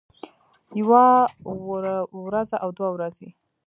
[0.79, 1.05] يوه
[2.27, 3.29] وروځه او دوه ورځې